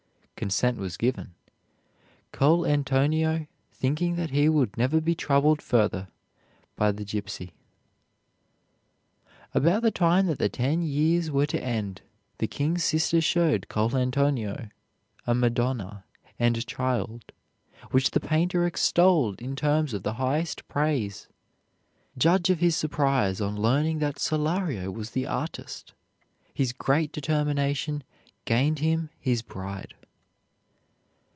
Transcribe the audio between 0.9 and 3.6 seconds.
given, Coll' Antonio